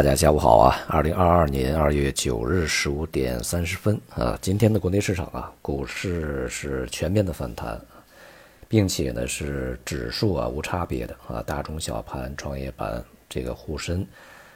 [0.00, 0.78] 大家下午好啊！
[0.88, 7.78] 二零二二年二月九日十五点三十分啊，今天的国内市场啊，股市是全面的反弹，
[8.66, 14.06] 并且呢是指数啊无差别的啊，大中小盘、创业板、这个沪深，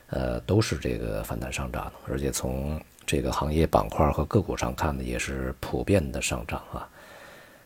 [0.09, 6.89] 呃都是这个反弹上涨，而且从这个行业板块和个股上看呢，也是普遍的上涨啊。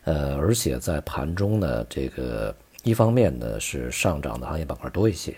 [0.02, 2.52] 呃，而且在盘中呢，这个
[2.82, 5.32] 一方面呢是上涨的行业板块多一些。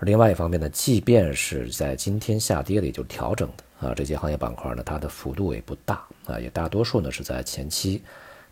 [0.00, 8.02] 另外一方面呢，即便是在今天下跌的，也就调整的啊，这些行业板块呢，它的幅度也不大啊，也大多数呢是在前期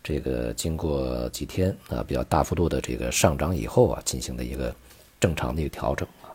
[0.03, 4.75] 这个经过几天啊比较大幅度的这个上涨以后啊，进行的一个
[5.19, 6.33] 正常的一个调整啊。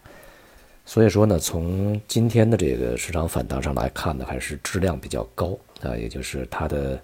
[0.85, 7.01] 所以说呢，从今天的这个市场反弹上来看呢，还是质量比较高啊，也就是它的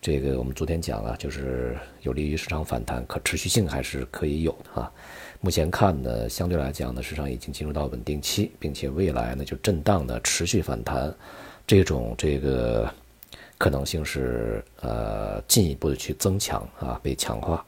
[0.00, 4.90] 这个我们昨天讲了，就是有利于市场反弹，可持续性还是可以有的啊。
[5.44, 11.12] 目前看呢，相对来讲呢，市场已经进入到稳定期，并且未来呢就震荡的持续反弹，
[11.66, 12.88] 这种这个
[13.58, 17.66] 可能性是呃进一步的去增强啊，被强化。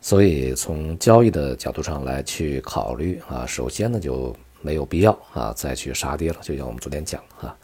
[0.00, 6.38] 所以从交易的角度上来去考虑啊，首先呢就没有必要啊再去杀跌了。
[6.40, 7.54] 就像我们昨天讲啊，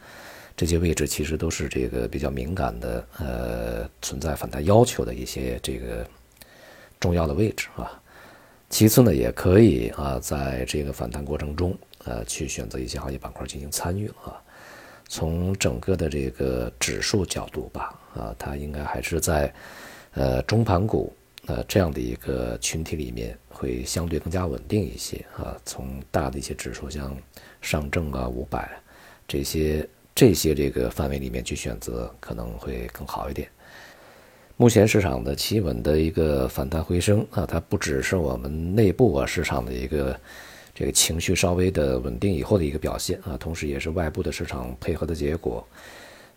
[0.55, 6.05] 这些位置其实都是这个比较敏感的，呃，存在反弹要求的一些这个
[6.99, 7.99] 重要的位置啊。
[8.73, 14.41] 其次呢，也可以啊，在这个反弹过程中，呃，去选择一些行业板块进行参与啊。
[15.07, 19.53] 从整个的这个指数角度吧，啊，它应该还是在
[20.15, 25.55] 呃中盘股呃这样的一个群体里面，会相对更加稳定一些啊。
[25.63, 27.15] 从大的一些指数，像
[27.61, 28.67] 上证啊、五百
[29.27, 33.47] 这些这些这个范围里面去选择，可能会更好一点。
[34.63, 40.17] 目前市场的企稳的一个反弹回升啊，它不只是我们内部啊市场的一个
[40.73, 45.67] 这个情绪稍微的稳定以后的一个表现啊，同时也是外部的市场配合的结果。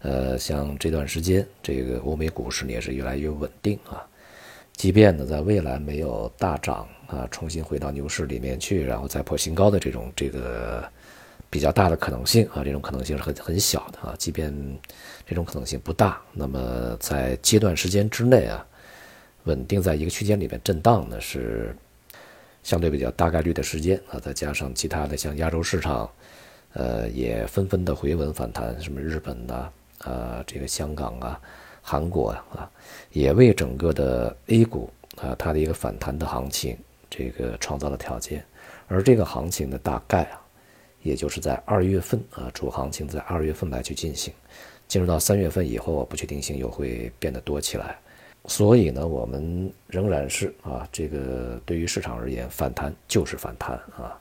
[0.00, 4.04] 呃，像这段时间这个欧美股市呢也是越来越稳定啊，
[4.72, 10.84] 即便呢在未来没有大涨啊，重新回到牛市里面去，然后再破新高的这种这个。
[11.56, 14.14] 比较大的可能性啊，这种可能性是很很小的啊。
[14.18, 14.52] 即便
[15.26, 18.62] 这种可能性不大，那么在阶段时间之内啊，
[19.44, 21.74] 稳定在一个区间里面震荡呢，是
[22.62, 24.20] 相对比较大概率的时间啊。
[24.20, 26.10] 再加上其他的像亚洲市场，
[26.74, 31.40] 呃，也纷纷的回稳反弹，什么日本呐，啊，这个香港啊，
[31.80, 32.70] 韩国啊，
[33.12, 34.90] 也为整个的 A 股
[35.22, 36.76] 啊，它的一个反弹的行情，
[37.08, 38.44] 这个创造了条件。
[38.88, 40.42] 而这个行情呢，大概啊。
[41.06, 44.34] 也就是在二月份啊，主行情在二月份来去进行，
[44.88, 47.96] 进入到三月份以后，不确定性又会变得多起来。
[48.46, 54.18] 所以呢，我们仍然是啊，这个对于市场而言，反弹就是反弹啊。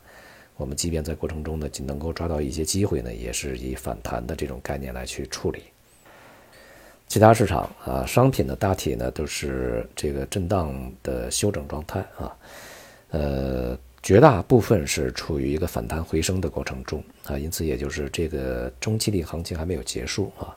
[0.57, 5.63] 我们即便在过程中呢，能够抓到一些机会呢，也是以反弹的这种概念来去处理。
[7.07, 10.73] 其他市场啊，商品呢大体呢都是这个震荡
[11.03, 12.37] 的休整状态啊，
[13.09, 13.77] 呃。
[14.05, 20.55] 绝大部分是处于一个反弹回升的过程中啊，因此也就是这个中期的行情还没有结束啊。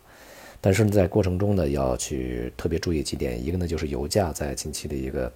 [0.61, 5.33] 但是，在过程中呢，要去特别注意几点，一个呢就是油价在近期的一个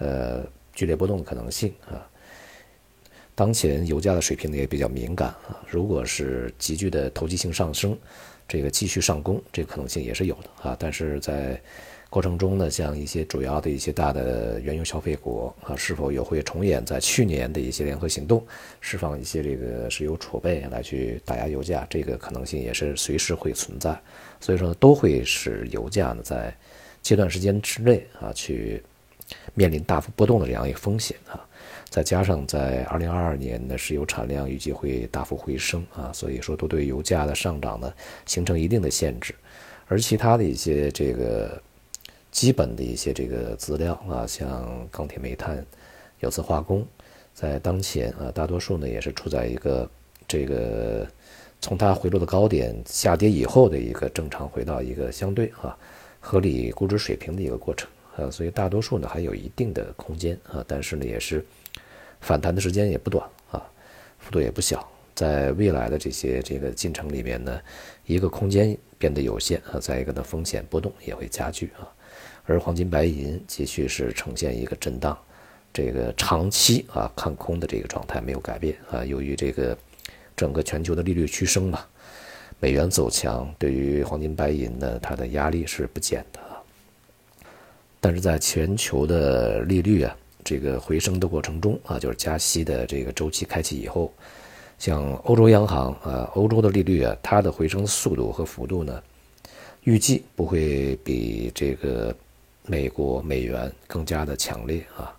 [0.00, 2.06] 呃剧烈波动的可能性啊。
[3.34, 7.96] 当前油价的水平呢也比较敏感啊，如果是急剧的投机性上升，
[8.46, 10.76] 这个继续上攻，这个可能性也是有的啊。
[10.78, 11.58] 但是在
[12.10, 18.44] 过程中呢，像一些主要的一些大的原油消费国啊，是否又会重演在去年的一些联合行动，
[18.80, 23.96] 释放一些这个石油储备来去打压油价，这个可能性也是随时会存在。
[24.40, 26.52] 所以说，都会使油价呢在
[27.00, 28.82] 阶段时间之内啊去
[29.54, 31.46] 面临大幅波动的这样一个风险啊。
[31.90, 37.92] 再加上在二零二二年的石油产量预计会大幅回升啊，所以说都对油价的上涨呢
[38.26, 39.32] 形成一定的限制。
[39.86, 41.62] 而其他的一些这个。
[42.30, 45.64] 基本的一些这个资料啊，像钢铁、煤炭、
[46.20, 46.86] 有色化工，
[47.34, 49.90] 在当前啊，大多数呢也是处在一个
[50.28, 51.06] 这个
[51.60, 55.76] 从它回落的高点下跌以后的一个正常回到一个相对啊
[56.20, 61.44] 合理估值水平的一个过程啊，所以大多数呢还有一定的空间啊，但是呢也是
[62.20, 63.66] 反弹的时间也不短啊，
[64.18, 67.60] 幅度也不小，在未来的这些这个进程里面呢，
[68.06, 71.88] 一个空间变得有限啊，再一个呢风险波动也会加剧啊。
[72.46, 75.16] 而黄金、白银继续是呈现一个震荡，
[75.72, 79.04] 这个长期啊看空的这个状态没有改变啊。
[79.04, 79.76] 由于这个
[80.36, 81.84] 整个全球的利率趋升嘛，
[82.58, 86.40] 美元走强，对于黄金、白银呢，它的压力是不减的。
[88.00, 94.10] 但是在全球的利率啊这个回升的过程中啊，就是加息的这个周期开启以后，
[94.78, 99.02] 像欧洲央行啊，欧洲的利率啊，它的回升速度和幅度呢，
[99.84, 102.16] 预计不会比这个
[102.66, 105.16] 美国美元更加的强烈啊。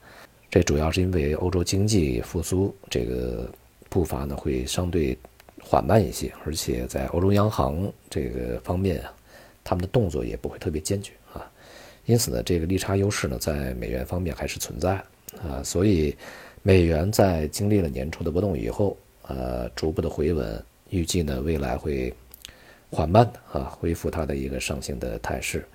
[0.50, 3.50] 这主要是因为欧洲经济复苏这个
[3.90, 5.18] 步伐呢会相对
[5.62, 9.14] 缓慢一些，而且在欧洲央行这个方面啊，
[9.64, 11.50] 他们的动作也不会特别坚决啊，
[12.06, 15.02] 因此呢，这个利差优势呢在美元方面还是存在
[15.42, 16.14] 啊，所以
[16.64, 18.98] 美元在经历了年初的波动以后，
[19.28, 22.14] 呃，逐步的回稳，预计呢未来会
[22.90, 25.66] 缓慢的啊恢复它的一个上行的态势。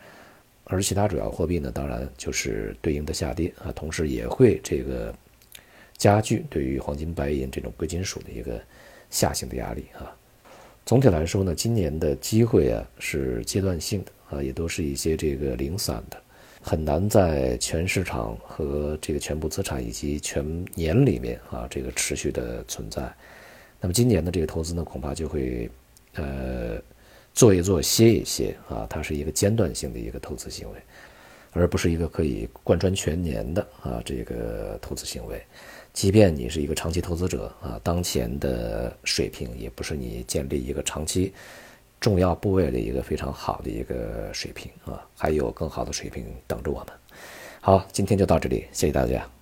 [0.69, 5.15] 而其他主要货币呢，当然就是对应的下跌啊，同时也会这个
[5.97, 8.61] 加剧对于黄金、白银这种贵金属的一个
[9.09, 10.11] 下行的压力啊。
[10.85, 16.21] 总体来说呢，今年的机会啊是阶段性的啊，也都是一些这个零散的，
[16.61, 23.03] 很难在全市场和这个全部资产以及全年里面啊这个持续的存在。
[23.81, 25.71] 那么今年的这个投资呢，恐怕就会
[26.15, 26.83] 呃。
[27.37, 30.79] 做一做，歇一歇啊，它是一个间断性的一个投资行为，
[31.53, 35.41] 而不是一个可以贯穿全年的啊这个投资行为。
[35.93, 41.33] 即便你是一个长期投资者啊，当前的水平也不是你建立一个长期
[42.00, 46.89] 重要部位的一个非常好的一个水平啊，还有更好的水平等着我们。
[47.61, 49.36] 好，今天就到这里，谢谢大家。